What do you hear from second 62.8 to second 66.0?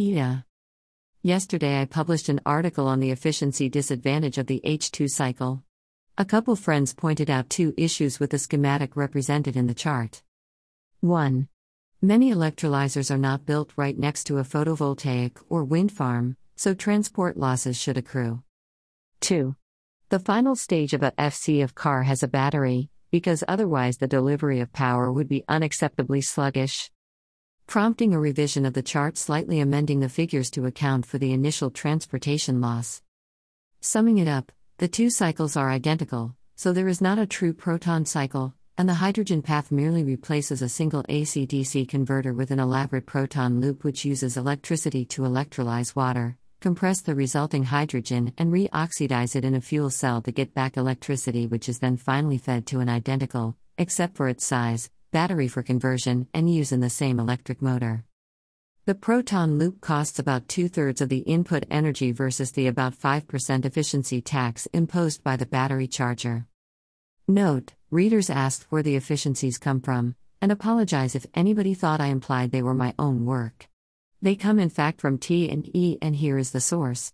5% efficiency tax imposed by the battery